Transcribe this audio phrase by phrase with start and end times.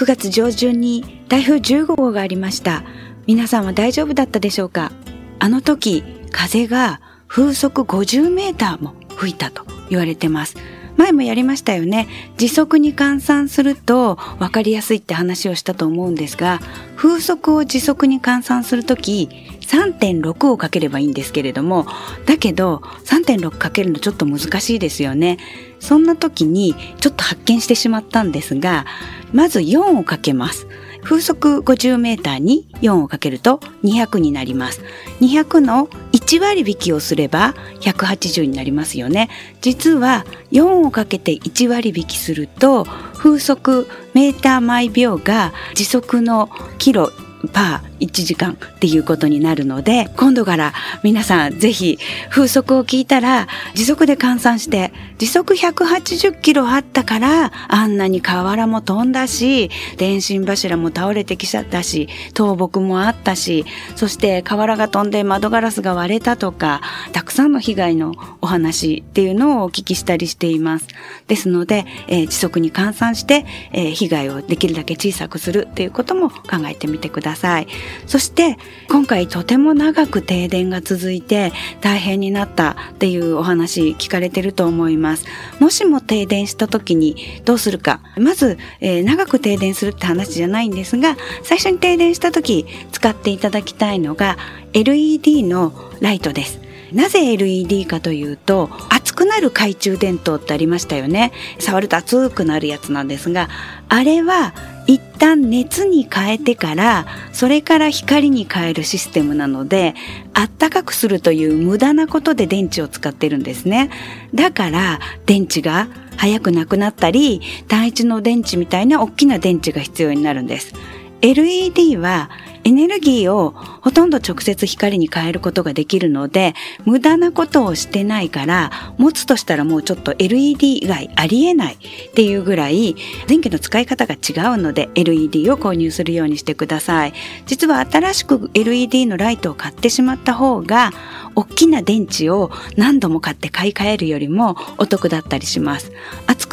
[0.00, 2.84] 9月上旬に台風15号がありました。
[3.26, 4.92] 皆さんは大丈夫だったでしょうか？
[5.40, 10.56] あの時風が風速50メーターも吹いたと言われてます。
[10.96, 12.08] 前もやりましたよね。
[12.38, 16.60] 時速に換算すると分かりやすいって話をしたと思うんですが
[16.96, 19.28] 風速を時速に換算するとき
[19.70, 21.86] 3.6をかければいいんですけれども
[22.26, 25.38] だけど3.6かけるのちょっと難しいですよね
[25.78, 28.84] そんな時にちょっと発見してしまったんですが
[29.32, 30.66] まず4をかけます
[31.02, 34.82] 風速50メーターに4をかけると200になります。
[35.20, 39.28] 200の1割引きをすれば180になりますよね。
[39.60, 47.10] 実は4をかけて1割引きすると風速メーター毎秒が時速のキロ
[47.52, 50.72] パー1時間っていうことになるので今度から
[51.02, 51.98] 皆さんぜひ
[52.30, 63.64] 風速を聞いたら時速で換算して時速180キロあったからあんなに瓦も飛んだし電信柱も倒れてきちゃったし倒木もあったし
[63.96, 66.80] そして瓦が飛んで窓ガラスが割れたとか
[67.12, 70.88] たくさんの被害のお話っていうのをお聞きしたりしています
[71.26, 77.68] ですので、えー、時速に換算して、えー、被害をできるだけ小さくするっていうことも考えてみてください。
[78.06, 78.56] そして
[78.88, 85.26] 今回とても長く停電が続いて大変になったっていうお話聞かれてると思います。
[85.58, 88.00] もしも停電した時にどうするか。
[88.16, 94.36] まず、えー、長く停電するって話じゃないんですが、最初に停電した時使っていただきたいのが
[94.72, 96.60] LED のライトです。
[96.92, 103.48] なぜ LED かというと熱くなる懐中電灯ってありましたよね触ると熱くなるやつなんですが
[103.88, 104.54] あれは
[104.86, 109.94] 一旦熱に変えてからそれから光に変えるシステムなので
[110.32, 113.90] あったかくするという無駄なことで電池を使ってるんですね。
[114.34, 120.74] だから電池が早くなくなったり単一の電池みたいな大きな電池が必要になるんです。
[121.22, 122.30] LED は
[122.64, 123.50] エネルギーを
[123.80, 126.54] ほとんど直接光に変えることができるので、
[126.84, 131.78] 無駄なことをしてないから、持つとしたらもうちょっと LED 以外ありえないっ
[132.14, 137.12] ていうぐらい、電気の使い方が違うので LED を購入するようにしてください。
[137.46, 140.92] 実は新しく LED のライトを買ってしまった方が、
[141.34, 145.92] 大きな電池を何度も買って買い替えるよりもお得だったりします。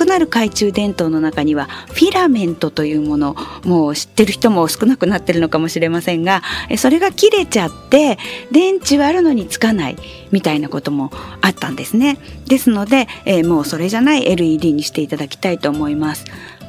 [0.08, 6.42] なる懐中電灯の中にはフィラメントというもの、もう知ってる人も少なくなってるのかもしれませんが、
[6.78, 8.18] それが切れちゃって
[8.52, 9.98] 電池はあるのにつかない
[10.32, 12.18] みたいなこともあったんですね。
[12.48, 16.26] ですので、えー、もうそれじゃない LED にしていただきたいと思います。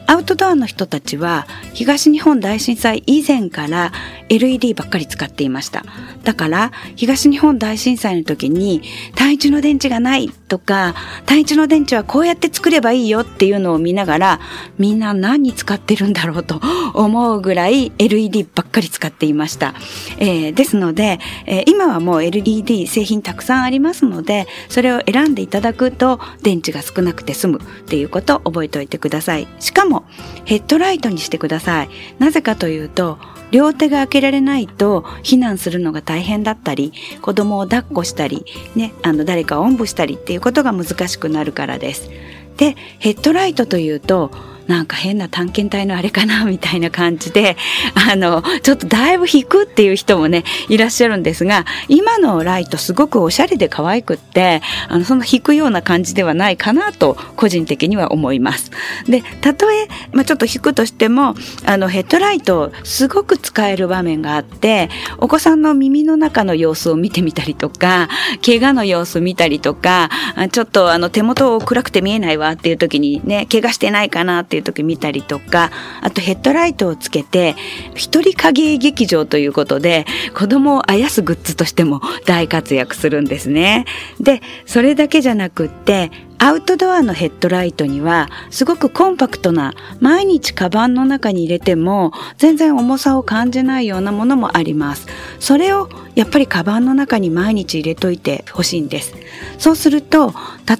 [0.09, 3.93] アウトドアの人たちは東日本大震災以前から
[4.31, 5.85] LED ばっかり使っていました。
[6.25, 8.83] だから東日本大震災の時に
[9.15, 10.95] 単一の電池がないとか
[11.27, 14.41] 単一の電池はこうやって作ればいいよっていうのを見ながら
[14.79, 16.61] みんな何使ってるんだろうと
[16.95, 19.75] 思うぐらい LED ばっかり使っていました。
[20.19, 29.47] えー、ですので、えー、今はもう LED 製品たくさんありますのでそれを選んでいただくと電池が少なくて済むっていうことを覚えておいてください。
[29.61, 29.98] しかも
[30.45, 31.89] ヘッドライトにしてください。
[32.19, 33.19] なぜかというと、
[33.51, 36.93] 両手が開けられないと避難するのが大変だったり、
[37.23, 42.11] 子供を抱っこしたり、ね、あの誰かをおんぶしたりっていうことが難しくなるからです。
[42.57, 44.31] で、ヘッドライトというと、
[44.69, 47.57] なんか変な探検隊のあれかなみたいな感じで
[48.11, 58.71] あのちょっとだいぶ引くっていう人もねいらっしゃるんですが今のライトすごくおしゃれで可愛くってあのその引くような感じではないかなと個人的には思います。
[59.09, 68.09] でたとえ、まあ、ちょっと引くとしてもあのヘッドライトすごく使える場面があってお子さんの耳の中の様子を見てみたりとか
[68.45, 70.11] 怪我の様子を見たりとか
[70.53, 75.71] ちょっとあの手元を暗くて見えないわっていう時にね怪我してないかなっていう時見たりとか
[76.01, 77.55] あとヘッドライトをつけて
[77.95, 83.85] 一人影劇場ということで子供をあやすグッズとしても大活躍するんですね。
[84.21, 86.11] でそれだけじゃなくって
[86.41, 95.09] アウトドアのヘッドライトにはすごくコンパクトな毎日カバンの中に入れても全然重さを感じないようなものもあります。
[95.41, 99.15] それをやっぱりカバンの中に毎日入れといてほしいんです。
[99.59, 100.33] そうすると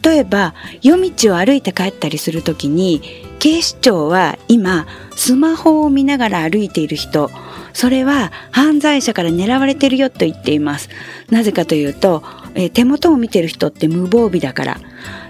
[0.05, 7.31] 例えば夜道を歩いて帰ったりする時に警視庁は今スマホを見ながら歩いている人
[7.73, 10.89] それは犯罪者から狙われてるよと言っています。
[11.31, 12.25] なぜかというと、
[12.55, 14.81] えー、手元を見てる人って無防備だから。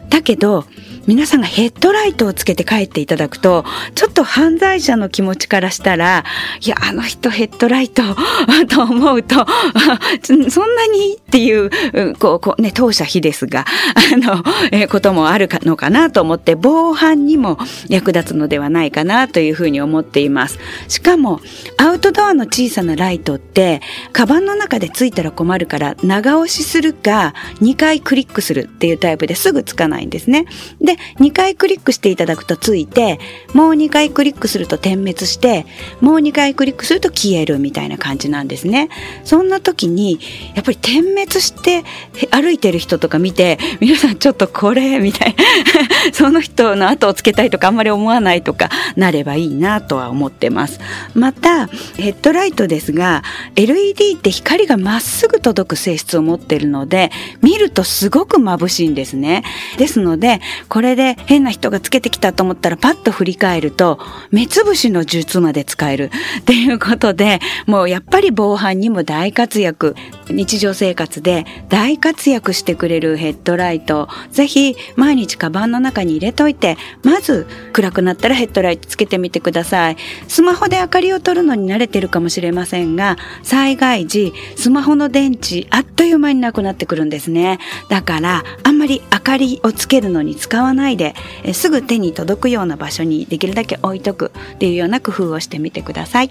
[0.08, 0.64] だけど
[1.08, 3.64] 皆さんがヘッドライトをつけて帰っていただくと、
[3.94, 6.22] ちょっと犯罪者の気持ちからしたら、
[6.60, 8.02] いや、あの人ヘッドライト
[8.68, 9.46] と思うと、
[10.20, 10.40] そん
[10.76, 11.70] なにっていう、
[12.18, 13.64] こう、こうね、当社非ですが、
[14.12, 17.56] あの、えー、こともあるのかなと思って、防犯にも
[17.88, 20.58] 役立つのではないかなというふうに思っています。
[20.88, 21.40] しかも、
[21.78, 23.80] アウトドアの小さなライトって、
[24.12, 27.32] カバンの中でついたら困るから、長押しするか、
[27.62, 30.44] 2回クリックするっていうタイプですぐつかないんですね。
[30.82, 33.18] で、2回クリックしていただくとついて、
[33.54, 35.66] もう2回クリックすると点滅して、
[36.00, 38.88] もう2回クリックすると消えるみたいな感じなんですね。
[39.24, 40.20] そんな時に、
[40.54, 41.84] やっぱり点滅して
[42.30, 45.44] 歩いてる人とか見て、皆さんちょっとこれ、みたいな、
[46.12, 50.80] その人の後をつけたいとかあんまり思わないとかなればいいなとは思ってます。
[51.14, 51.66] また、
[51.96, 53.22] ヘッドライトですが、
[53.56, 57.10] LED って光がまっすぐ届く性質を持ってるので、
[57.42, 59.44] 見るとすごく眩しいんですね。
[59.76, 63.98] ですので、これれで変な人がつけてきたと思ったらパッと振り返ると、
[64.30, 69.94] 目つぶしの術まで使えるっていうことで、もうやっぱり防犯にも大活躍、
[70.28, 79.96] 日常生活で大活躍してくれるヘッドライト、ぜひ毎日カバンの中に入れといて、まず暗くなったらヘッドライトつけてみてください。
[80.28, 87.58] スマホで明かりを取るのに慣れてるかもしれませんが、災害時、スマホの電池あっという間になくなってくるんですね。
[87.88, 96.30] だから、あんまり明かりをつけるのに使わないで、えすぐ手に届くような場所にできるだけ置いとくっていうような工夫をしてみてください。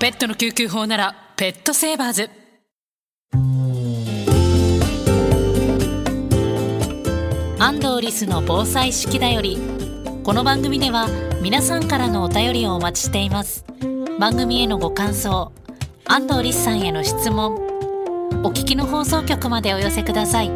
[0.00, 2.43] ペットの救急法ならペットセーバーズ
[7.64, 9.56] 安藤リスの防災式だより
[10.22, 11.08] この番組では
[11.40, 13.64] 皆さんからのお便りをお待ちしています。
[14.20, 15.50] 番組へのご感想
[16.04, 17.54] 安藤リスさんへの質問
[18.44, 20.50] お聞きの放送局までお寄せください。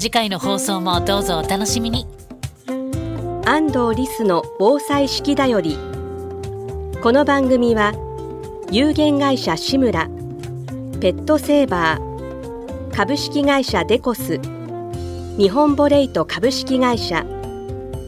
[0.00, 2.08] 次回の放送もどうぞお楽しみに。
[3.44, 5.78] 安藤リスの防災式だより
[7.04, 7.92] この番組は
[8.72, 10.08] 有限会社志村
[11.00, 14.40] ペットセーバー株式会社デコス
[15.38, 17.26] 日本ボレイト株式会社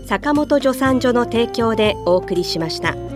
[0.07, 3.08] 坂本助産所の提供でお送りしました。